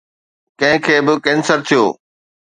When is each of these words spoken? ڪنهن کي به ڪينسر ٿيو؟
ڪنهن 0.59 0.77
کي 0.85 0.95
به 1.05 1.13
ڪينسر 1.25 1.57
ٿيو؟ 1.67 1.83